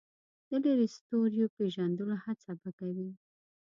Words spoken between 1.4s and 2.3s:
د پېژندلو